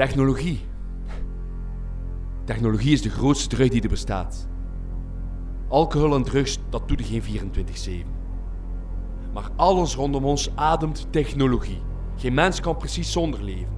[0.00, 0.60] Technologie.
[2.44, 4.48] Technologie is de grootste drug die er bestaat.
[5.68, 8.06] Alcohol en drugs, dat doet er geen 24-7.
[9.32, 11.82] Maar alles rondom ons ademt technologie.
[12.16, 13.72] Geen mens kan precies zonder leven.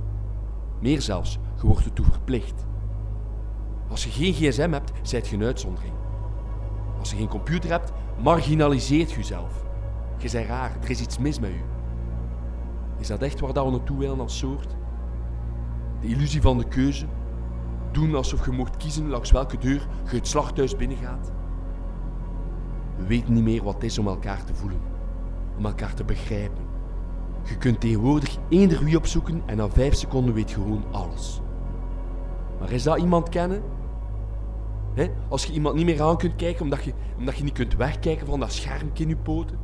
[0.80, 2.66] Meer zelfs, je wordt ertoe verplicht.
[3.88, 5.94] Als je geen gsm hebt, zijt je een uitzondering.
[6.98, 7.92] Als je geen computer hebt,
[8.22, 9.64] marginaliseert je jezelf.
[10.18, 11.62] Je bent raar, er is iets mis met u.
[12.98, 14.80] Is dat echt waar dat we naartoe willen als soort?
[16.02, 17.06] De illusie van de keuze?
[17.92, 21.32] Doen alsof je mocht kiezen langs welke deur je het slachthuis binnengaat?
[22.96, 24.80] We weten niet meer wat het is om elkaar te voelen,
[25.56, 26.64] om elkaar te begrijpen.
[27.44, 31.40] Je kunt tegenwoordig eender wie opzoeken en na vijf seconden weet je gewoon alles.
[32.58, 33.62] Maar is dat iemand kennen?
[35.28, 38.26] Als je iemand niet meer aan kunt kijken omdat je, omdat je niet kunt wegkijken
[38.26, 39.58] van dat schermpje in je poten?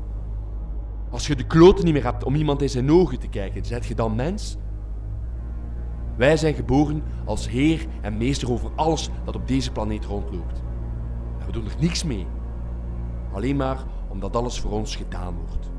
[1.10, 3.86] Als je de kloten niet meer hebt om iemand in zijn ogen te kijken, zet
[3.86, 4.58] je dan mens?
[6.18, 10.62] Wij zijn geboren als heer en meester over alles dat op deze planeet rondloopt.
[11.38, 12.26] En we doen er niks mee.
[13.32, 15.70] Alleen maar omdat alles voor ons gedaan wordt.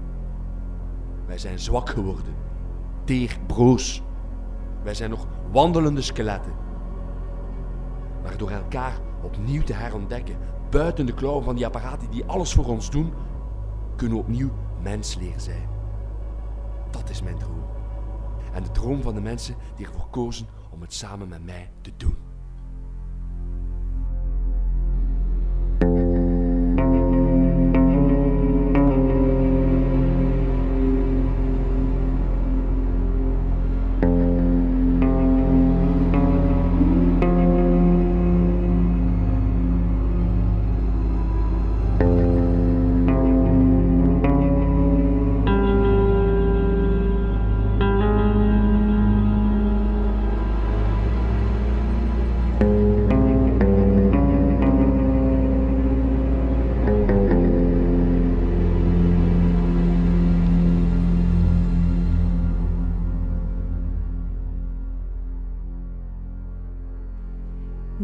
[1.26, 2.34] Wij zijn zwak geworden,
[3.04, 4.02] teer, broos.
[4.84, 6.54] Wij zijn nog wandelende skeletten.
[8.24, 10.38] Maar door elkaar opnieuw te herontdekken,
[10.70, 13.14] buiten de klauwen van die apparaten die alles voor ons doen,
[13.96, 15.70] kunnen we opnieuw mens leren zijn.
[16.90, 17.79] Dat is mijn droom.
[18.54, 21.92] En de droom van de mensen die ervoor kozen om het samen met mij te
[21.98, 22.29] doen.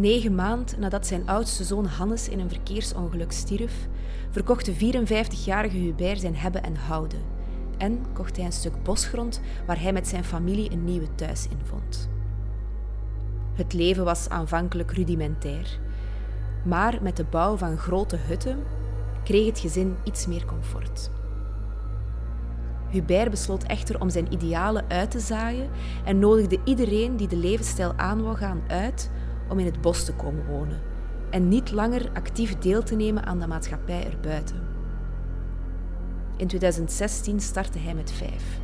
[0.05, 3.87] Negen maand nadat zijn oudste zoon Hannes in een verkeersongeluk stierf,
[4.29, 7.19] verkocht de 54-jarige Hubert zijn hebben en houden
[7.77, 11.59] en kocht hij een stuk bosgrond waar hij met zijn familie een nieuwe thuis in
[11.63, 12.09] vond.
[13.53, 15.79] Het leven was aanvankelijk rudimentair,
[16.63, 18.63] maar met de bouw van grote hutten
[19.23, 21.11] kreeg het gezin iets meer comfort.
[22.89, 25.69] Hubert besloot echter om zijn idealen uit te zaaien
[26.03, 29.09] en nodigde iedereen die de levensstijl aan wou gaan uit
[29.49, 30.81] om in het bos te komen wonen
[31.29, 34.63] en niet langer actief deel te nemen aan de maatschappij erbuiten.
[36.37, 38.59] In 2016 startte hij met vijf.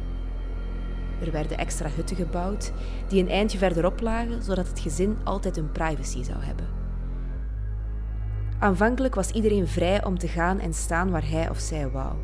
[1.22, 2.72] Er werden extra hutten gebouwd
[3.08, 6.68] die een eindje verderop lagen, zodat het gezin altijd een privacy zou hebben.
[8.59, 12.16] Aanvankelijk was iedereen vrij om te gaan en staan waar hij of zij wou.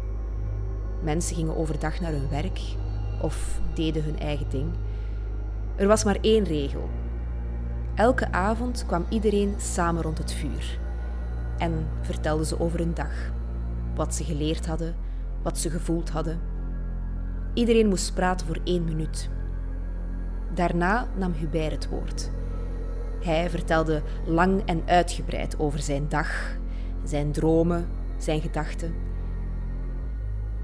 [1.04, 2.60] Mensen gingen overdag naar hun werk
[3.22, 4.70] of deden hun eigen ding.
[5.76, 6.90] Er was maar één regel:
[7.98, 10.80] Elke avond kwam iedereen samen rond het vuur
[11.58, 13.32] en vertelden ze over hun dag,
[13.96, 14.96] wat ze geleerd hadden,
[15.42, 16.40] wat ze gevoeld hadden.
[17.54, 19.30] Iedereen moest praten voor één minuut.
[20.54, 22.32] Daarna nam Hubert het woord.
[23.22, 26.58] Hij vertelde lang en uitgebreid over zijn dag,
[27.04, 27.88] zijn dromen,
[28.18, 28.96] zijn gedachten.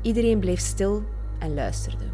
[0.01, 1.03] Iedereen bleef stil
[1.39, 2.05] en luisterde.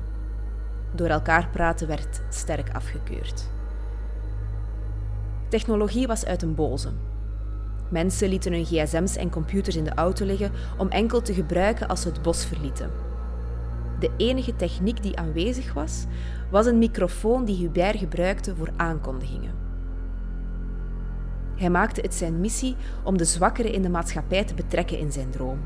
[0.95, 3.58] Door elkaar praten werd sterk afgekeurd.
[5.49, 6.89] Technologie was uit een boze.
[7.89, 12.01] Mensen lieten hun gsm's en computers in de auto liggen om enkel te gebruiken als
[12.01, 12.91] ze het bos verlieten.
[13.99, 16.05] De enige techniek die aanwezig was,
[16.51, 19.51] was een microfoon die Hubert gebruikte voor aankondigingen.
[21.55, 25.29] Hij maakte het zijn missie om de zwakkeren in de maatschappij te betrekken in zijn
[25.29, 25.59] droom.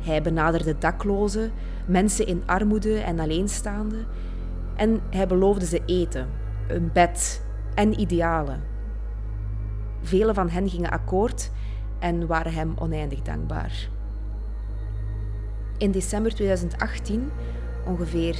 [0.00, 1.52] Hij benaderde daklozen,
[1.86, 4.06] mensen in armoede en alleenstaanden
[4.76, 6.28] en hij beloofde ze eten,
[6.68, 7.42] een bed
[7.74, 8.72] en idealen
[10.04, 11.50] Velen van hen gingen akkoord
[11.98, 13.88] en waren hem oneindig dankbaar.
[15.78, 17.30] In december 2018,
[17.86, 18.36] ongeveer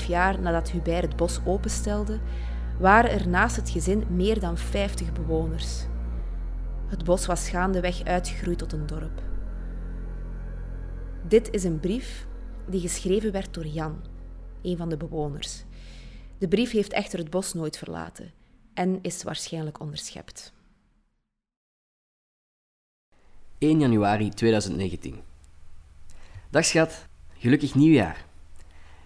[0.00, 2.18] 2,5 jaar nadat Hubert het bos openstelde,
[2.78, 5.86] waren er naast het gezin meer dan 50 bewoners.
[6.86, 9.22] Het bos was gaandeweg uitgegroeid tot een dorp.
[11.28, 12.26] Dit is een brief
[12.66, 13.96] die geschreven werd door Jan,
[14.62, 15.64] een van de bewoners.
[16.38, 18.32] De brief heeft echter het bos nooit verlaten
[18.74, 20.52] en is waarschijnlijk onderschept.
[23.58, 25.20] 1 januari 2019.
[26.50, 27.06] Dag schat,
[27.38, 28.24] gelukkig nieuwjaar.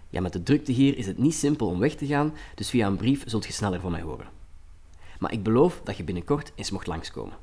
[0.09, 2.87] Ja, met de drukte hier is het niet simpel om weg te gaan, dus via
[2.87, 4.27] een brief zult je sneller van mij horen.
[5.19, 7.37] Maar ik beloof dat je binnenkort eens mocht langskomen.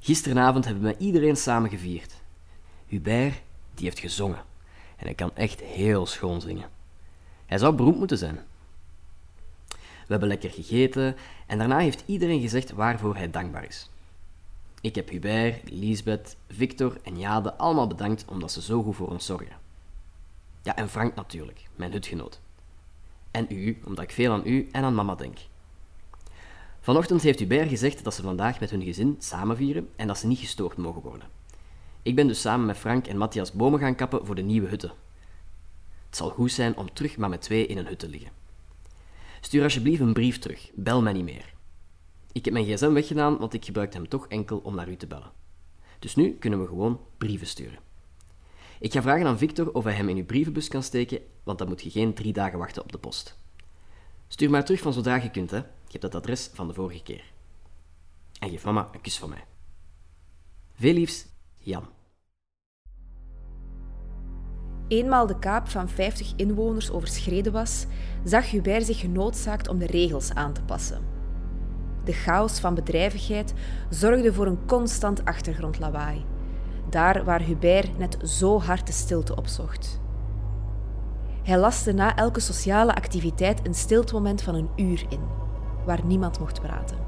[0.00, 2.14] Gisteravond hebben we iedereen samen gevierd.
[2.86, 3.42] Hubert,
[3.74, 4.44] die heeft gezongen.
[4.96, 6.70] En hij kan echt heel schoon zingen.
[7.46, 8.40] Hij zou beroemd moeten zijn.
[9.68, 11.16] We hebben lekker gegeten
[11.46, 13.90] en daarna heeft iedereen gezegd waarvoor hij dankbaar is.
[14.82, 19.26] Ik heb Hubert, Lisbeth, Victor en Jade allemaal bedankt omdat ze zo goed voor ons
[19.26, 19.56] zorgen.
[20.62, 22.40] Ja, en Frank natuurlijk, mijn hutgenoot.
[23.30, 25.38] En u, omdat ik veel aan u en aan mama denk.
[26.80, 30.26] Vanochtend heeft Hubert gezegd dat ze vandaag met hun gezin samen vieren en dat ze
[30.26, 31.28] niet gestoord mogen worden.
[32.02, 34.92] Ik ben dus samen met Frank en Matthias bomen gaan kappen voor de nieuwe hutten.
[36.06, 38.30] Het zal goed zijn om terug maar met twee in een hut te liggen.
[39.40, 41.51] Stuur alsjeblieft een brief terug, bel mij niet meer.
[42.32, 45.06] Ik heb mijn gsm weggedaan, want ik gebruikte hem toch enkel om naar u te
[45.06, 45.32] bellen.
[45.98, 47.78] Dus nu kunnen we gewoon brieven sturen.
[48.80, 51.68] Ik ga vragen aan Victor of hij hem in uw brievenbus kan steken, want dan
[51.68, 53.36] moet je geen drie dagen wachten op de post.
[54.28, 55.56] Stuur maar terug van zodra je kunt, hè.
[55.56, 57.32] Je hebt het adres van de vorige keer.
[58.38, 59.44] En geef mama een kus van mij.
[60.72, 61.26] Veel liefs,
[61.58, 61.88] Jan.
[64.88, 67.86] Eenmaal de kaap van 50 inwoners overschreden was,
[68.24, 71.11] zag Hubert zich genoodzaakt om de regels aan te passen.
[72.04, 73.54] De chaos van bedrijvigheid
[73.88, 76.24] zorgde voor een constant achtergrondlawaai,
[76.90, 80.00] daar waar Hubert net zo hard de stilte opzocht.
[81.42, 85.20] Hij laste na elke sociale activiteit een stiltemoment van een uur in,
[85.84, 86.98] waar niemand mocht praten.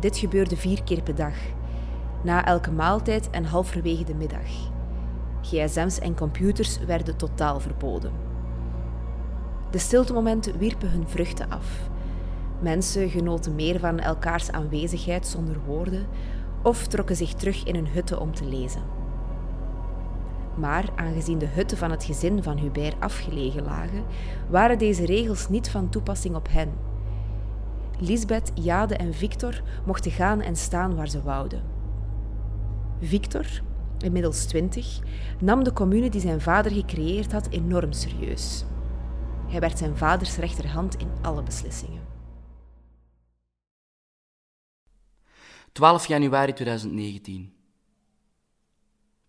[0.00, 1.34] Dit gebeurde vier keer per dag,
[2.22, 4.70] na elke maaltijd en halverwege de middag.
[5.42, 8.12] GSM's en computers werden totaal verboden.
[9.70, 11.88] De stiltemomenten wierpen hun vruchten af.
[12.60, 16.06] Mensen genoten meer van elkaars aanwezigheid zonder woorden
[16.62, 18.82] of trokken zich terug in hun hutten om te lezen.
[20.54, 24.04] Maar aangezien de hutten van het gezin van Hubert afgelegen lagen,
[24.50, 26.72] waren deze regels niet van toepassing op hen.
[27.98, 31.62] Lisbeth, Jade en Victor mochten gaan en staan waar ze wouden.
[33.00, 33.46] Victor,
[33.98, 34.98] inmiddels twintig,
[35.40, 38.64] nam de commune die zijn vader gecreëerd had enorm serieus.
[39.46, 42.17] Hij werd zijn vaders rechterhand in alle beslissingen.
[45.78, 47.52] 12 januari 2019.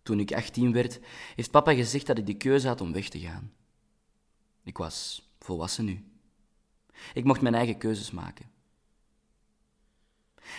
[0.02, 1.00] Toen ik 18 werd,
[1.34, 3.52] heeft papa gezegd dat ik de keuze had om weg te gaan.
[4.64, 6.04] Ik was volwassen nu.
[7.14, 8.50] Ik mocht mijn eigen keuzes maken.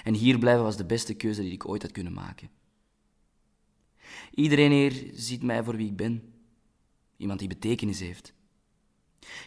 [0.04, 2.50] En hier blijven was de beste keuze die ik ooit had kunnen maken.
[4.34, 6.34] Iedereen hier ziet mij voor wie ik ben.
[7.18, 8.34] Iemand die betekenis heeft.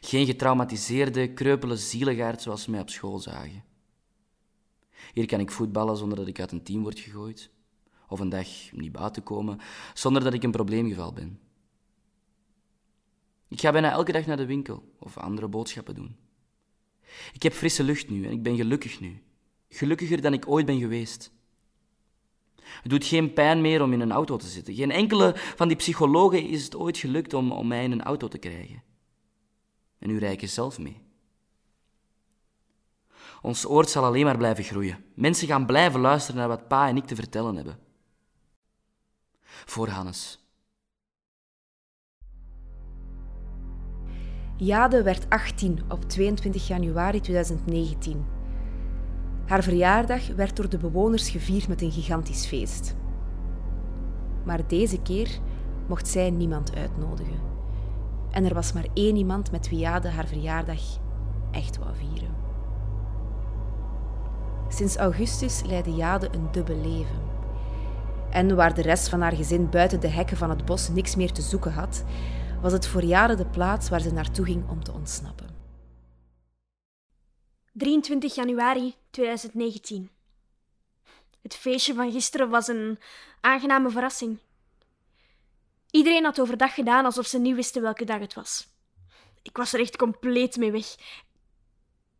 [0.00, 3.64] Geen getraumatiseerde, kreupele zieligaard zoals ze mij op school zagen.
[5.12, 7.50] Hier kan ik voetballen zonder dat ik uit een team word gegooid.
[8.08, 9.58] Of een dag niet buiten komen
[9.94, 11.38] zonder dat ik een probleemgeval ben.
[13.48, 16.16] Ik ga bijna elke dag naar de winkel of andere boodschappen doen.
[17.32, 19.22] Ik heb frisse lucht nu en ik ben gelukkig nu.
[19.68, 21.32] Gelukkiger dan ik ooit ben geweest.
[22.54, 24.74] Het doet geen pijn meer om in een auto te zitten.
[24.74, 28.28] Geen enkele van die psychologen is het ooit gelukt om, om mij in een auto
[28.28, 28.82] te krijgen.
[29.98, 31.03] En nu rijd ik zelf mee.
[33.44, 35.04] Ons oord zal alleen maar blijven groeien.
[35.14, 37.78] Mensen gaan blijven luisteren naar wat pa en ik te vertellen hebben.
[39.44, 40.44] Voor Hannes.
[44.56, 48.24] Jade werd 18 op 22 januari 2019.
[49.46, 52.96] Haar verjaardag werd door de bewoners gevierd met een gigantisch feest.
[54.44, 55.38] Maar deze keer
[55.88, 57.40] mocht zij niemand uitnodigen.
[58.30, 60.80] En er was maar één iemand met wie Jade haar verjaardag
[61.50, 62.43] echt wou vieren.
[64.74, 67.22] Sinds augustus leidde Jade een dubbel leven.
[68.30, 71.32] En waar de rest van haar gezin buiten de hekken van het bos niks meer
[71.32, 72.04] te zoeken had,
[72.60, 75.48] was het voor Jade de plaats waar ze naartoe ging om te ontsnappen.
[77.72, 80.10] 23 januari 2019.
[81.42, 82.98] Het feestje van gisteren was een
[83.40, 84.38] aangename verrassing.
[85.90, 88.68] Iedereen had overdag gedaan alsof ze niet wisten welke dag het was.
[89.42, 90.90] Ik was er echt compleet mee weg.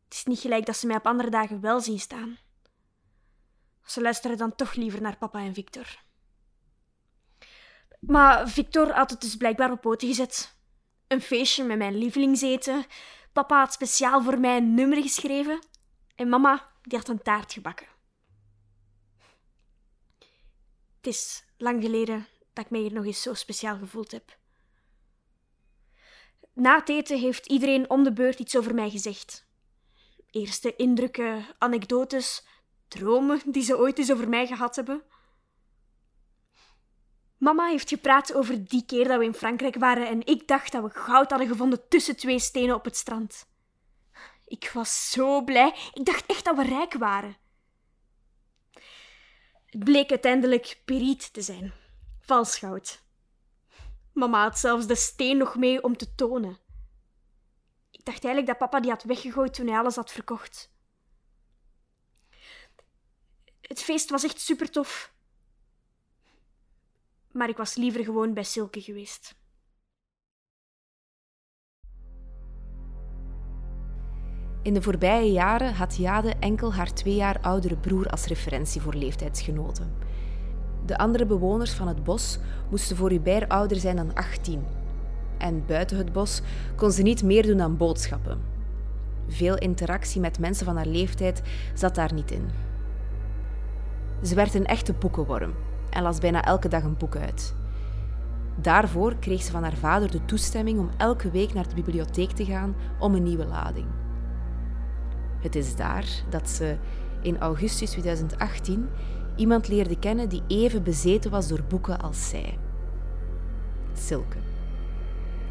[0.04, 2.38] Het is niet gelijk dat ze mij op andere dagen wel zien staan.
[3.84, 6.02] Ze luisteren dan toch liever naar papa en Victor.
[8.00, 10.56] Maar Victor had het dus blijkbaar op poten gezet.
[11.08, 12.84] Een feestje met mijn lievelingseten.
[13.32, 15.58] Papa had speciaal voor mij een nummer geschreven.
[16.14, 17.86] En mama die had een taart gebakken.
[20.96, 24.38] Het is lang geleden dat ik mij hier nog eens zo speciaal gevoeld heb.
[26.52, 29.46] Na het eten heeft iedereen om de beurt iets over mij gezegd.
[30.30, 32.46] Eerste indrukken, anekdotes,
[32.94, 35.02] dromen die ze ooit eens over mij gehad hebben.
[37.38, 40.82] Mama heeft gepraat over die keer dat we in Frankrijk waren en ik dacht dat
[40.82, 43.46] we goud hadden gevonden tussen twee stenen op het strand.
[44.46, 45.74] Ik was zo blij.
[45.92, 47.36] Ik dacht echt dat we rijk waren.
[49.66, 51.72] Het bleek uiteindelijk periet te zijn.
[52.20, 53.02] Vals goud.
[54.12, 56.58] Mama had zelfs de steen nog mee om te tonen.
[57.90, 60.73] Ik dacht eigenlijk dat papa die had weggegooid toen hij alles had verkocht.
[63.66, 65.12] Het feest was echt super tof.
[67.32, 69.34] Maar ik was liever gewoon bij Silke geweest.
[74.62, 78.94] In de voorbije jaren had Jade enkel haar twee jaar oudere broer als referentie voor
[78.94, 79.94] leeftijdsgenoten.
[80.86, 82.38] De andere bewoners van het bos
[82.70, 84.66] moesten voor Hubert ouder zijn dan 18.
[85.38, 86.40] En buiten het bos
[86.76, 88.40] kon ze niet meer doen dan boodschappen.
[89.28, 91.42] Veel interactie met mensen van haar leeftijd
[91.74, 92.50] zat daar niet in.
[94.24, 95.54] Ze werd een echte boekenworm
[95.90, 97.54] en las bijna elke dag een boek uit.
[98.56, 102.44] Daarvoor kreeg ze van haar vader de toestemming om elke week naar de bibliotheek te
[102.44, 103.86] gaan om een nieuwe lading.
[105.40, 106.76] Het is daar dat ze
[107.22, 108.88] in augustus 2018
[109.36, 112.58] iemand leerde kennen die even bezeten was door boeken als zij.
[113.92, 114.36] Silke.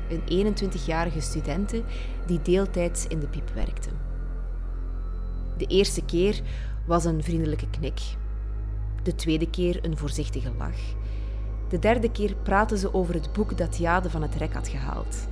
[0.09, 1.83] Een 21-jarige studente
[2.25, 3.89] die deeltijds in de piep werkte.
[5.57, 6.41] De eerste keer
[6.85, 8.01] was een vriendelijke knik.
[9.03, 10.95] De tweede keer een voorzichtige lach.
[11.69, 15.27] De derde keer praten ze over het boek dat Jade van het rek had gehaald.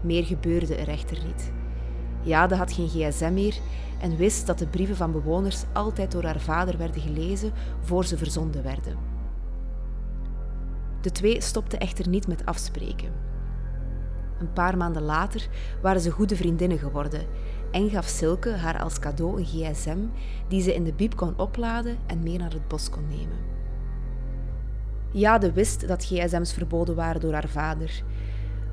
[0.00, 1.52] Meer gebeurde er echter niet.
[2.22, 3.54] Jade had geen gsm meer
[4.00, 8.16] en wist dat de brieven van bewoners altijd door haar vader werden gelezen voor ze
[8.16, 8.96] verzonden werden.
[11.00, 13.12] De twee stopten echter niet met afspreken.
[14.38, 15.48] Een paar maanden later
[15.82, 17.26] waren ze goede vriendinnen geworden
[17.74, 19.98] en gaf Silke haar als cadeau een gsm
[20.48, 23.38] die ze in de biep kon opladen en mee naar het bos kon nemen.
[25.10, 28.04] Jade wist dat gsm's verboden waren door haar vader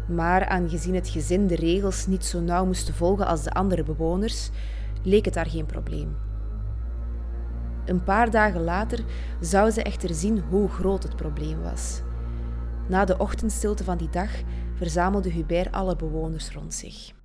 [0.08, 4.50] maar aangezien het gezin de regels niet zo nauw moest volgen als de andere bewoners,
[5.04, 6.16] leek het daar geen probleem.
[7.86, 9.00] Een paar dagen later
[9.40, 12.02] zou ze echter zien hoe groot het probleem was.
[12.88, 14.30] Na de ochtendstilte van die dag
[14.76, 17.21] verzamelde Hubert alle bewoners rond zich.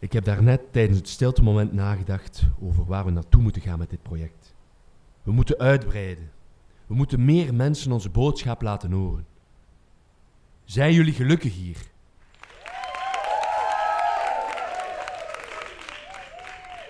[0.00, 4.02] Ik heb daarnet tijdens het stiltemoment nagedacht over waar we naartoe moeten gaan met dit
[4.02, 4.54] project.
[5.22, 6.30] We moeten uitbreiden.
[6.86, 9.26] We moeten meer mensen onze boodschap laten horen.
[10.64, 11.76] Zijn jullie gelukkig hier?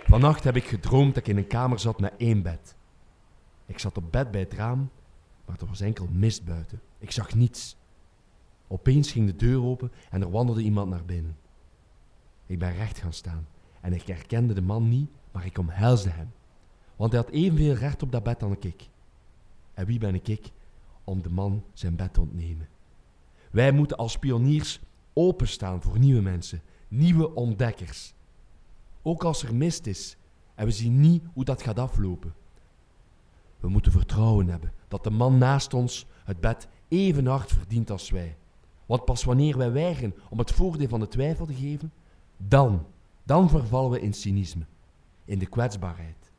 [0.05, 2.77] Vannacht heb ik gedroomd dat ik in een kamer zat met één bed.
[3.67, 4.91] Ik zat op bed bij het raam,
[5.45, 6.81] maar er was enkel mist buiten.
[6.99, 7.77] Ik zag niets.
[8.67, 11.37] Opeens ging de deur open en er wandelde iemand naar binnen.
[12.49, 13.47] Ik ben recht gaan staan
[13.81, 16.33] en ik herkende de man niet, maar ik omhelsde hem.
[16.97, 18.89] Want hij had evenveel recht op dat bed dan ik.
[19.75, 20.51] En wie ben ik
[21.05, 22.69] om de man zijn bed te ontnemen?
[23.51, 24.81] Wij moeten als pioniers
[25.13, 28.15] openstaan voor nieuwe mensen, nieuwe ontdekkers.
[29.03, 30.17] Ook als er mist is
[30.55, 32.35] en we zien niet hoe dat gaat aflopen.
[33.61, 38.11] We moeten vertrouwen hebben dat de man naast ons het bed even hard verdient als
[38.11, 38.37] wij.
[38.87, 41.93] Want pas wanneer wij weigeren om het voordeel van de twijfel te geven,
[42.39, 42.87] dan,
[43.23, 44.67] dan vervallen we in cynisme,
[45.25, 46.31] in de kwetsbaarheid.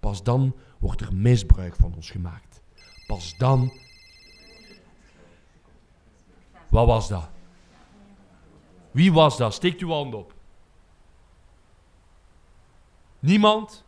[0.00, 2.62] Pas dan wordt er misbruik van ons gemaakt.
[3.06, 3.72] Pas dan.
[6.68, 7.28] Wat was dat?
[8.90, 9.54] Wie was dat?
[9.54, 10.34] Steekt uw hand op.
[13.18, 13.84] Niemand?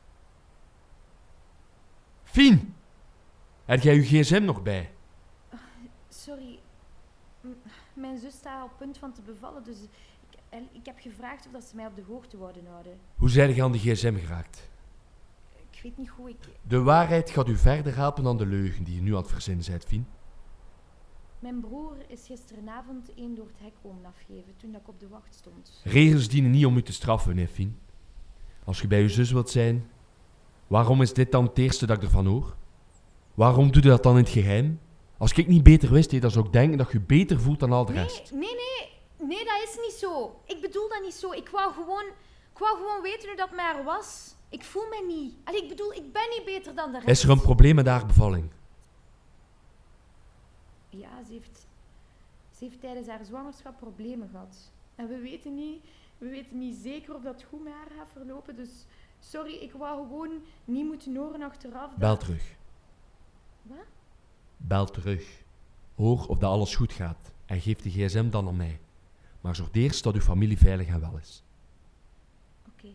[2.22, 2.74] Fien,
[3.64, 4.92] heb jij uw gsm nog bij?
[6.08, 6.58] Sorry,
[7.92, 9.78] mijn zus staat op punt van te bevallen, dus
[10.50, 12.98] en ik heb gevraagd of dat ze mij op de hoogte wouden houden.
[13.16, 14.68] Hoe zijn je aan de gsm geraakt?
[15.70, 16.36] Ik weet niet hoe ik...
[16.62, 19.66] De waarheid gaat u verder helpen dan de leugen die je nu aan het verzinnen
[19.68, 20.06] bent, Fien.
[21.38, 25.34] Mijn broer is gisteravond één door het hek komen afgeven toen ik op de wacht
[25.34, 25.80] stond.
[25.84, 27.78] Regels dienen niet om u te straffen, hè, Fien.
[28.64, 29.90] Als je bij uw zus wilt zijn,
[30.66, 32.56] waarom is dit dan het eerste dat ik ervan hoor?
[33.34, 34.80] Waarom doe je dat dan in het geheim?
[35.18, 37.72] Als ik niet beter wist, hè, dan zou ik denken dat je beter voelt dan
[37.72, 38.30] al de rest.
[38.32, 38.88] Nee, nee,
[39.20, 39.44] nee.
[39.44, 40.40] Dat is niet zo.
[40.46, 41.32] Ik bedoel dat niet zo.
[41.32, 42.04] Ik wou gewoon,
[42.52, 44.34] ik wou gewoon weten hoe dat met haar was.
[44.48, 45.34] Ik voel me niet.
[45.44, 47.08] Allee, ik bedoel, ik ben niet beter dan de rest.
[47.08, 48.50] Is er een probleem met haar bevalling?
[50.88, 51.66] Ja, ze heeft,
[52.56, 54.70] ze heeft tijdens haar zwangerschap problemen gehad.
[54.94, 55.84] En we weten niet,
[56.18, 58.56] we weten niet zeker of dat goed met haar gaat verlopen.
[58.56, 58.70] Dus
[59.20, 61.90] sorry, ik wou gewoon niet moeten horen achteraf.
[61.90, 62.54] dat- Bel terug.
[63.62, 63.76] Wat?
[64.56, 65.42] Bel terug.
[65.94, 68.80] Hoor of dat alles goed gaat en geef de gsm dan aan mij.
[69.40, 71.42] Maar zorg eerst dat uw familie veilig en wel is.
[72.68, 72.88] Oké.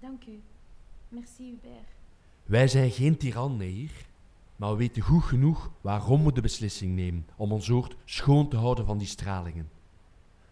[0.00, 0.40] Dank u.
[1.08, 1.88] Merci, Hubert.
[2.44, 4.06] Wij zijn geen tiran, hier.
[4.56, 8.56] Maar we weten goed genoeg waarom we de beslissing nemen om ons oord schoon te
[8.56, 9.70] houden van die stralingen.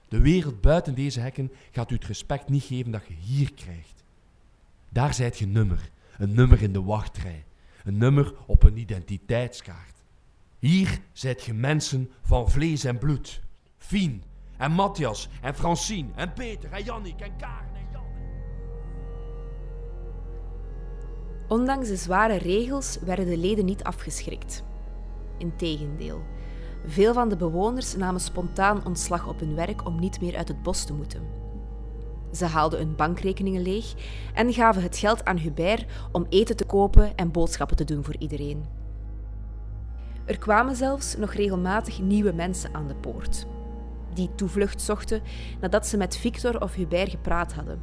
[0.08, 4.04] De wereld buiten deze hekken gaat u het respect niet geven dat je hier krijgt.
[4.88, 7.44] Daar zijt je nummer, een nummer in de wachtrij,
[7.84, 9.94] een nummer op een identiteitskaart.
[10.58, 13.40] Hier zijt je mensen van vlees en bloed.
[13.78, 14.22] Fien
[14.58, 18.04] en Matthias en Francine en Peter en Jannik en Karen en Jan.
[21.48, 24.64] Ondanks de zware regels werden de leden niet afgeschrikt.
[25.38, 26.22] Integendeel,
[26.86, 30.62] veel van de bewoners namen spontaan ontslag op hun werk om niet meer uit het
[30.62, 31.44] bos te moeten.
[32.32, 33.94] Ze haalden hun bankrekeningen leeg
[34.34, 38.16] en gaven het geld aan Hubert om eten te kopen en boodschappen te doen voor
[38.16, 38.64] iedereen.
[40.24, 43.46] Er kwamen zelfs nog regelmatig nieuwe mensen aan de poort,
[44.16, 45.22] die toevlucht zochten
[45.60, 47.80] nadat ze met Victor of Hubert gepraat hadden,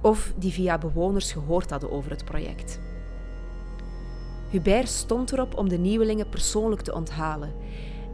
[0.00, 2.80] of die via bewoners gehoord hadden over het project.
[4.50, 7.52] Hubert stond erop om de nieuwelingen persoonlijk te onthalen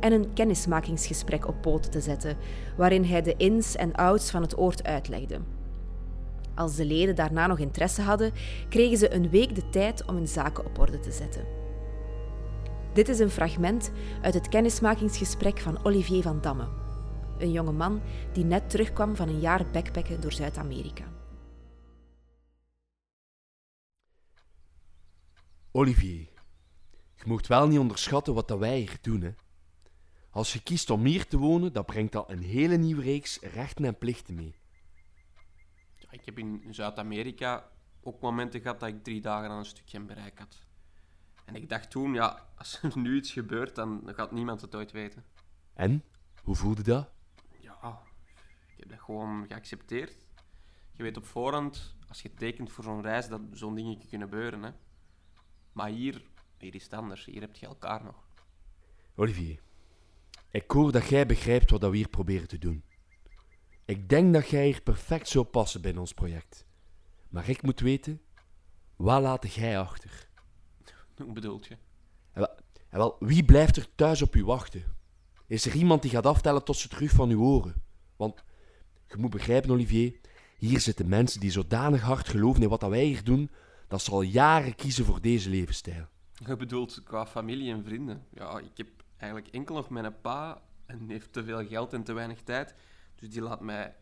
[0.00, 2.36] en een kennismakingsgesprek op poten te zetten,
[2.76, 5.40] waarin hij de ins en outs van het oord uitlegde.
[6.54, 8.32] Als de leden daarna nog interesse hadden,
[8.68, 11.44] kregen ze een week de tijd om hun zaken op orde te zetten.
[12.92, 13.90] Dit is een fragment
[14.22, 16.64] uit het kennismakingsgesprek van Olivier van Damme,
[17.38, 18.00] een jonge man
[18.32, 21.04] die net terugkwam van een jaar backpacken door Zuid-Amerika.
[25.72, 26.28] Olivier,
[27.14, 29.22] je mocht wel niet onderschatten wat dat wij hier doen.
[29.22, 29.34] Hè.
[30.30, 33.84] Als je kiest om hier te wonen, dan brengt dat een hele nieuwe reeks rechten
[33.84, 34.54] en plichten mee.
[35.96, 37.70] Ja, ik heb in Zuid-Amerika
[38.02, 40.66] ook momenten gehad dat ik drie dagen aan een stukje bereik had.
[41.44, 44.92] En ik dacht toen, ja, als er nu iets gebeurt, dan gaat niemand het ooit
[44.92, 45.24] weten.
[45.74, 46.04] En?
[46.42, 47.10] Hoe voelde dat?
[48.78, 50.26] Ja, ik heb dat gewoon geaccepteerd.
[50.92, 54.62] Je weet op voorhand, als je tekent voor zo'n reis, dat zo'n dingen kunnen gebeuren.
[54.62, 54.70] Hè.
[55.72, 56.22] Maar hier,
[56.58, 57.24] hier is het anders.
[57.24, 58.28] Hier heb je elkaar nog.
[59.14, 59.60] Olivier,
[60.50, 62.84] ik hoor dat jij begrijpt wat we hier proberen te doen.
[63.84, 66.66] Ik denk dat jij hier perfect zou passen binnen ons project.
[67.28, 68.22] Maar ik moet weten,
[68.96, 70.28] wat laat jij achter?
[71.16, 71.76] Hoe bedoelt je?
[72.32, 72.56] En wel,
[72.88, 74.96] en wel, wie blijft er thuis op u wachten?
[75.46, 77.82] Is er iemand die gaat aftellen tot ze terug van u horen?
[78.16, 78.44] Want,
[79.08, 80.20] je moet begrijpen, Olivier,
[80.58, 83.50] hier zitten mensen die zodanig hard geloven in wat dat wij hier doen,
[83.88, 86.06] dat ze al jaren kiezen voor deze levensstijl.
[86.32, 88.26] Je bedoelt qua familie en vrienden.
[88.34, 92.12] Ja, ik heb eigenlijk enkel nog mijn pa en heeft te veel geld en te
[92.12, 92.74] weinig tijd.
[93.14, 93.94] Dus die laat mij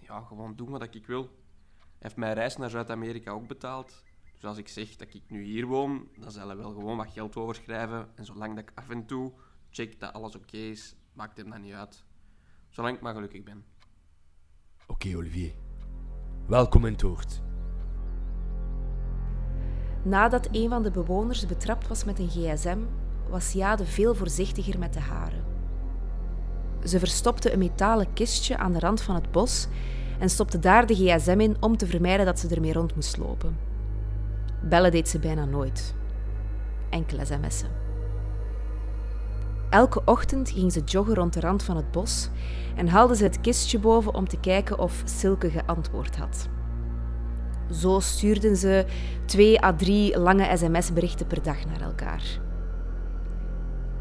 [0.00, 1.22] ja, gewoon doen wat ik wil.
[1.22, 4.02] Hij heeft mijn reis naar Zuid-Amerika ook betaald.
[4.32, 7.10] Dus als ik zeg dat ik nu hier woon, dan zal hij wel gewoon wat
[7.10, 8.08] geld overschrijven.
[8.14, 9.32] En zolang dat ik af en toe
[9.70, 12.04] check dat alles oké is, maakt hem dat niet uit.
[12.68, 13.64] Zolang ik maar gelukkig ben.
[14.92, 15.52] Oké, Olivier.
[16.46, 17.40] Welkom in het oord.
[20.02, 22.78] Nadat een van de bewoners betrapt was met een gsm,
[23.28, 25.44] was Jade veel voorzichtiger met de haren.
[26.84, 29.66] Ze verstopte een metalen kistje aan de rand van het bos
[30.18, 33.56] en stopte daar de gsm in om te vermijden dat ze ermee rond moest lopen.
[34.62, 35.94] Bellen deed ze bijna nooit.
[36.90, 37.81] Enkele sms'en.
[39.72, 42.28] Elke ochtend ging ze joggen rond de rand van het bos
[42.76, 46.48] en haalde ze het kistje boven om te kijken of Silke geantwoord had.
[47.70, 48.84] Zo stuurden ze
[49.24, 52.22] twee à drie lange sms-berichten per dag naar elkaar.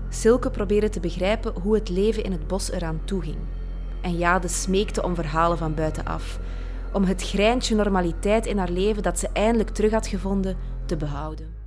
[0.10, 3.38] Silke probeerde te begrijpen hoe het leven in het bos eraan toeging.
[4.02, 6.40] En Jade smeekte om verhalen van buitenaf,
[6.94, 11.61] om het greintje normaliteit in haar leven dat ze eindelijk terug had gevonden te behouden.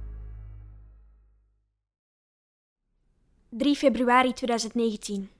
[3.56, 5.30] 3 februari 2019.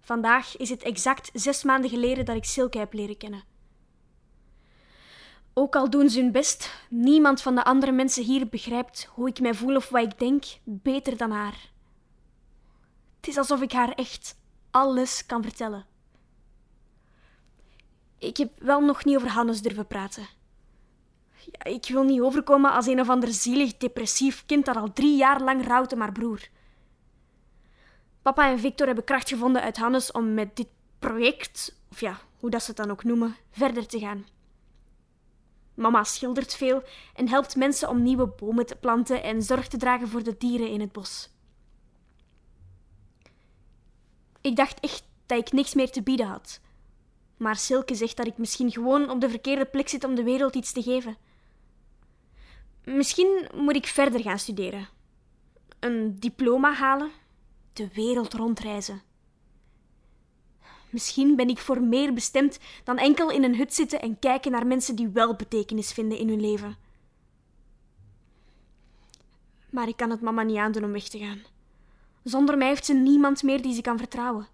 [0.00, 3.44] Vandaag is het exact zes maanden geleden dat ik Silke heb leren kennen.
[5.54, 9.40] Ook al doen ze hun best, niemand van de andere mensen hier begrijpt hoe ik
[9.40, 11.70] mij voel of wat ik denk beter dan haar.
[13.16, 14.36] Het is alsof ik haar echt
[14.70, 15.86] alles kan vertellen.
[18.18, 20.26] Ik heb wel nog niet over Hannes durven praten.
[21.50, 25.16] Ja, ik wil niet overkomen als een of ander zielig, depressief kind dat al drie
[25.16, 26.52] jaar lang rouwt om haar broer.
[28.24, 32.50] Papa en Victor hebben kracht gevonden uit Hannes om met dit project, of ja, hoe
[32.50, 34.26] dat ze het dan ook noemen, verder te gaan.
[35.74, 36.82] Mama schildert veel
[37.14, 40.68] en helpt mensen om nieuwe bomen te planten en zorg te dragen voor de dieren
[40.68, 41.30] in het bos.
[44.40, 46.60] Ik dacht echt dat ik niks meer te bieden had.
[47.36, 50.54] Maar Silke zegt dat ik misschien gewoon op de verkeerde plek zit om de wereld
[50.54, 51.16] iets te geven.
[52.84, 54.88] Misschien moet ik verder gaan studeren.
[55.80, 57.10] Een diploma halen,
[57.74, 59.02] de wereld rondreizen.
[60.90, 64.66] Misschien ben ik voor meer bestemd dan enkel in een hut zitten en kijken naar
[64.66, 66.76] mensen die wel betekenis vinden in hun leven.
[69.70, 71.42] Maar ik kan het mama niet aandoen om weg te gaan.
[72.22, 74.48] Zonder mij heeft ze niemand meer die ze kan vertrouwen.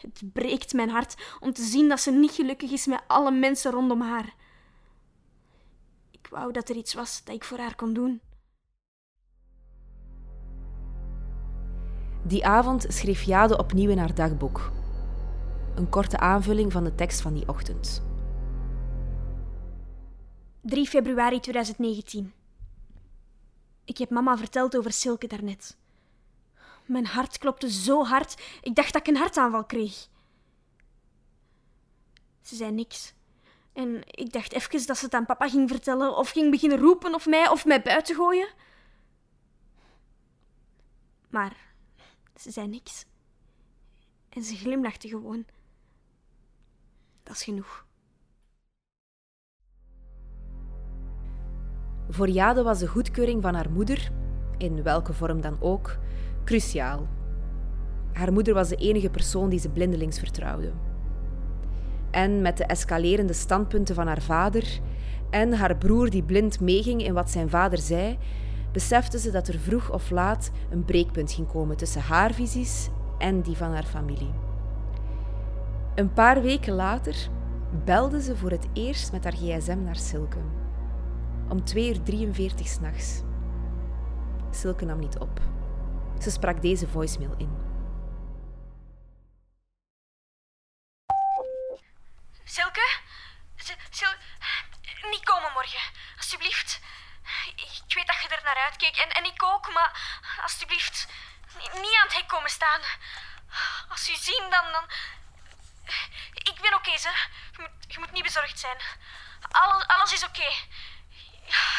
[0.00, 3.70] Het breekt mijn hart om te zien dat ze niet gelukkig is met alle mensen
[3.70, 4.34] rondom haar.
[6.10, 8.20] Ik wou dat er iets was dat ik voor haar kon doen.
[12.28, 14.72] Die avond schreef Jade opnieuw in haar dagboek.
[15.74, 18.02] Een korte aanvulling van de tekst van die ochtend.
[20.60, 22.32] 3 februari 2019.
[23.84, 25.76] Ik heb mama verteld over Silke daarnet.
[26.86, 30.08] Mijn hart klopte zo hard, ik dacht dat ik een hartaanval kreeg.
[32.42, 33.14] Ze zei niks.
[33.72, 37.14] En ik dacht even dat ze het aan papa ging vertellen, of ging beginnen roepen
[37.14, 38.48] of mij, of mij buiten gooien.
[41.30, 41.67] Maar
[42.38, 43.04] ze zei niks.
[44.28, 45.44] En ze glimlachte gewoon.
[47.22, 47.86] Dat is genoeg.
[52.08, 54.10] Voor Jade was de goedkeuring van haar moeder,
[54.58, 55.98] in welke vorm dan ook,
[56.44, 57.08] cruciaal.
[58.12, 60.72] Haar moeder was de enige persoon die ze blindelings vertrouwde.
[62.10, 64.80] En met de escalerende standpunten van haar vader
[65.30, 68.18] en haar broer die blind meeging in wat zijn vader zei,
[68.72, 73.42] besefte ze dat er vroeg of laat een breekpunt ging komen tussen haar visies en
[73.42, 74.34] die van haar familie.
[75.94, 77.28] Een paar weken later
[77.84, 80.38] belde ze voor het eerst met haar gsm naar Silke.
[81.48, 83.22] Om 2 uur 43 s'nachts.
[84.50, 85.40] Silke nam niet op.
[86.18, 87.50] Ze sprak deze voicemail in.
[92.44, 93.00] Silke?
[93.98, 94.14] Sil
[95.10, 95.80] niet komen morgen,
[96.16, 96.80] alsjeblieft.
[97.86, 100.00] Ik weet dat je er naar uitkeek en, en ik ook, maar
[100.42, 101.06] alsjeblieft,
[101.72, 102.80] niet aan het hek komen staan.
[103.88, 104.72] Als u zien, dan.
[104.72, 104.90] dan...
[106.32, 107.10] Ik ben oké, ze.
[107.52, 108.80] Je moet, je moet niet bezorgd zijn.
[109.50, 110.48] Alles, alles is oké.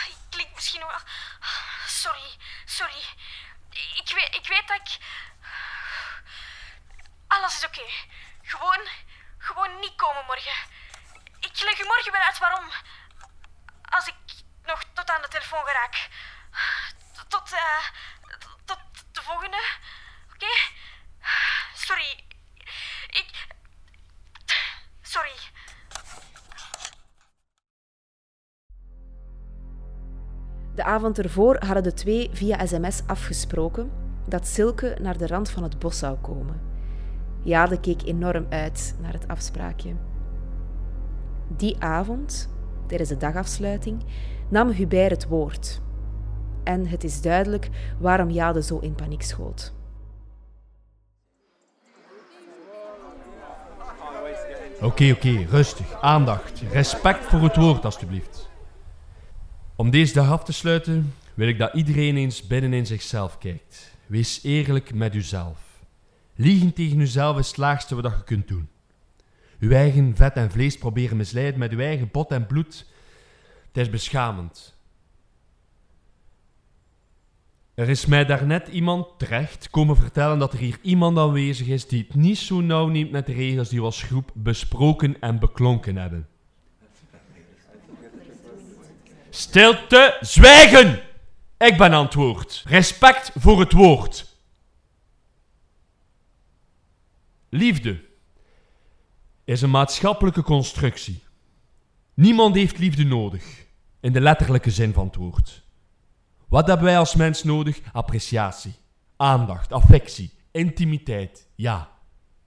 [0.07, 0.99] Ik klink misschien wel.
[1.85, 3.03] Sorry, sorry.
[3.95, 4.97] Ik weet, ik weet dat ik.
[7.27, 7.85] Alles is oké.
[8.43, 8.87] Gewoon,
[9.37, 10.55] gewoon niet komen morgen.
[11.39, 12.71] Ik leg u morgen wel uit waarom.
[13.89, 14.15] Als ik
[14.63, 16.09] nog tot aan de telefoon geraak.
[17.27, 17.85] Tot, uh,
[18.65, 18.79] tot
[19.11, 19.61] de volgende.
[20.33, 20.53] Oké?
[21.73, 22.23] Sorry.
[23.07, 23.47] Ik.
[25.01, 25.35] Sorry.
[30.75, 33.91] De avond ervoor hadden de twee via sms afgesproken
[34.27, 36.61] dat Silke naar de rand van het bos zou komen.
[37.43, 39.95] Jade keek enorm uit naar het afspraakje.
[41.47, 42.49] Die avond,
[42.87, 44.03] tijdens de dagafsluiting,
[44.49, 45.81] nam Hubert het woord.
[46.69, 49.73] En het is duidelijk waarom Jade zo in paniek schoot.
[54.81, 56.01] Oké, oké, rustig.
[56.01, 56.61] Aandacht.
[56.71, 58.49] Respect voor het woord, alstublieft.
[59.75, 63.95] Om deze dag af te sluiten, wil ik dat iedereen eens binnen in zichzelf kijkt.
[64.05, 65.59] Wees eerlijk met uzelf.
[66.35, 68.69] Liegen tegen uzelf is het laagste wat je kunt doen.
[69.59, 72.85] Uw eigen vet en vlees proberen misleiden met uw eigen bot en bloed,
[73.67, 74.77] het is beschamend.
[77.79, 82.05] Er is mij daarnet iemand terecht komen vertellen dat er hier iemand aanwezig is die
[82.07, 85.95] het niet zo nauw neemt met de regels die we als groep besproken en beklonken
[85.95, 86.27] hebben.
[89.29, 91.01] Stilte, zwijgen!
[91.57, 92.63] Ik ben antwoord.
[92.67, 94.37] Respect voor het woord.
[97.49, 98.05] Liefde
[99.43, 101.23] is een maatschappelijke constructie.
[102.13, 103.65] Niemand heeft liefde nodig,
[103.99, 105.67] in de letterlijke zin van het woord.
[106.49, 107.79] Wat hebben wij als mens nodig?
[107.93, 108.73] Appreciatie,
[109.17, 111.89] aandacht, affectie, intimiteit, ja,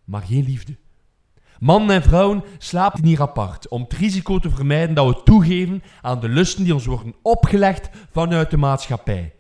[0.05, 0.77] maar geen liefde.
[1.59, 6.21] Mannen en vrouwen slapen hier apart om het risico te vermijden dat we toegeven aan
[6.21, 9.35] de lusten die ons worden opgelegd vanuit de maatschappij.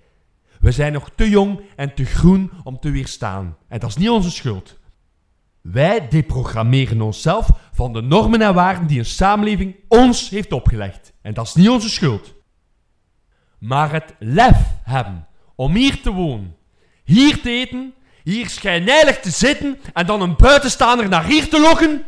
[0.60, 3.56] We zijn nog te jong en te groen om te weerstaan.
[3.68, 4.78] En dat is niet onze schuld.
[5.60, 11.12] Wij deprogrammeren onszelf van de normen en waarden die een samenleving ons heeft opgelegd.
[11.22, 12.34] En dat is niet onze schuld.
[13.62, 16.56] Maar het lef hebben om hier te wonen,
[17.04, 22.04] hier te eten, hier schijnheilig te zitten en dan een buitenstaander naar hier te lokken.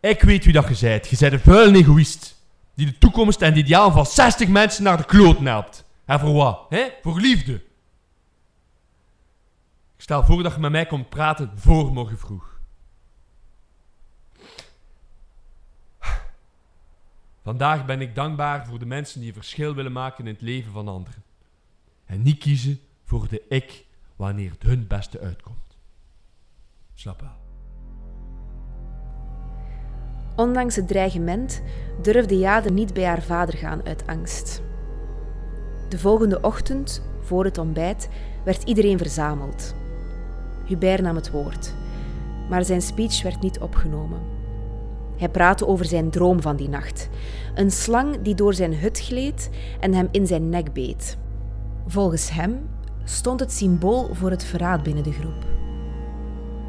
[0.00, 1.08] Ik weet wie dat je zijt.
[1.08, 2.42] Je bent een vuile egoïst.
[2.74, 5.84] Die de toekomst en de ideaal van 60 mensen naar de kloot helpt.
[6.04, 6.66] En voor wat?
[6.68, 6.86] Hè?
[7.02, 7.54] Voor liefde.
[9.96, 12.57] Ik stel voor dat je met mij komt praten voor morgen vroeg.
[17.42, 20.88] Vandaag ben ik dankbaar voor de mensen die verschil willen maken in het leven van
[20.88, 21.22] anderen.
[22.04, 23.84] En niet kiezen voor de ik
[24.16, 25.76] wanneer het hun beste uitkomt.
[26.94, 27.36] Slap wel.
[30.36, 31.62] Ondanks het dreigement
[32.02, 34.62] durfde Jade niet bij haar vader gaan uit angst.
[35.88, 38.08] De volgende ochtend, voor het ontbijt,
[38.44, 39.74] werd iedereen verzameld.
[40.66, 41.74] Hubert nam het woord,
[42.48, 44.37] maar zijn speech werd niet opgenomen.
[45.18, 47.08] Hij praatte over zijn droom van die nacht.
[47.54, 49.50] Een slang die door zijn hut gleed
[49.80, 51.16] en hem in zijn nek beet.
[51.86, 52.68] Volgens hem
[53.04, 55.46] stond het symbool voor het verraad binnen de groep.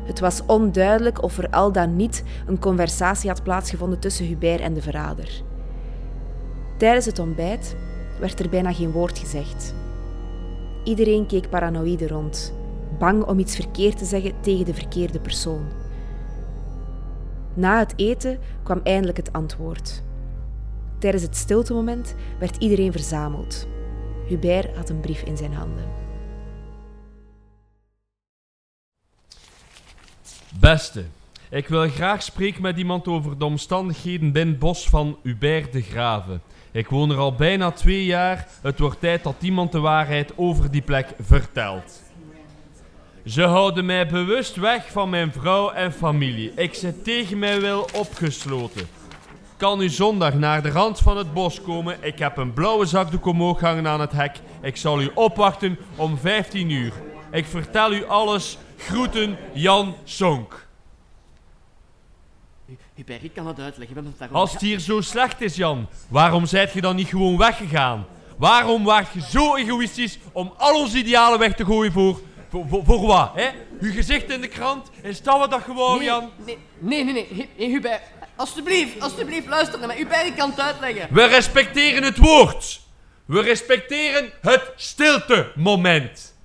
[0.05, 4.73] Het was onduidelijk of er al dan niet een conversatie had plaatsgevonden tussen Hubert en
[4.73, 5.41] de verrader.
[6.77, 7.75] Tijdens het ontbijt
[8.19, 9.75] werd er bijna geen woord gezegd.
[10.83, 12.53] Iedereen keek paranoïde rond,
[12.99, 15.78] bang om iets verkeerd te zeggen tegen de verkeerde persoon.
[17.53, 20.03] Na het eten kwam eindelijk het antwoord.
[20.99, 23.67] Tijdens het stiltemoment werd iedereen verzameld.
[24.27, 25.85] Hubert had een brief in zijn handen.
[30.59, 31.05] Beste,
[31.49, 36.39] ik wil graag spreken met iemand over de omstandigheden binnen bos van Hubert de Grave.
[36.71, 38.47] Ik woon er al bijna twee jaar.
[38.62, 42.01] Het wordt tijd dat iemand de waarheid over die plek vertelt.
[43.25, 46.53] Ze houden mij bewust weg van mijn vrouw en familie.
[46.55, 48.88] Ik zit tegen mijn wil opgesloten.
[49.58, 51.97] Kan u zondag naar de rand van het bos komen?
[52.01, 54.39] Ik heb een blauwe zakdoek omhoog hangen aan het hek.
[54.62, 56.93] Ik zal u opwachten om 15 uur.
[57.32, 58.58] Ik vertel u alles.
[58.77, 60.67] Groeten, Jan Sonk.
[62.93, 63.95] Hubert, ik kan het uitleggen.
[63.95, 66.95] We hebben het daarover Als het hier zo slecht is, Jan, waarom zijt je dan
[66.95, 68.05] niet gewoon weggegaan?
[68.38, 72.19] Waarom waart je zo egoïstisch om al onze idealen weg te gooien voor...
[72.49, 73.49] Voor, wat, hè?
[73.79, 74.89] Uw gezicht in de krant?
[75.01, 76.31] Is dat wat dat gewoon, Nee, Jan?
[76.38, 77.69] nee, nee, nee, nee.
[77.69, 78.01] Hubert,
[78.35, 79.97] alsjeblieft, alsjeblieft, luister naar mij.
[79.97, 81.07] Hubert, ik kan het uitleggen.
[81.12, 82.81] We respecteren het woord.
[83.25, 86.35] We respecteren het stilte-moment.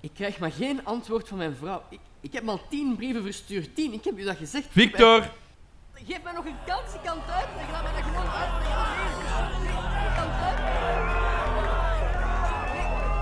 [0.00, 1.82] Ik krijg maar geen antwoord van mijn vrouw.
[1.90, 3.74] Ik, ik heb al tien brieven verstuurd.
[3.74, 4.66] Tien, ik heb u dat gezegd.
[4.70, 5.32] Victor, Hubert.
[6.06, 7.72] Geef mij nog een kans, ik kan het uitleggen.
[7.72, 9.27] Laat mij dat gewoon uitleggen.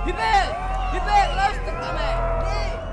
[0.06, 0.48] Hipel
[0.92, 2.85] Hipel, loves to come